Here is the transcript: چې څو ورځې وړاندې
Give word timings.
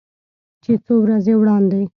چې 0.63 0.71
څو 0.85 0.93
ورځې 1.03 1.33
وړاندې 1.37 1.81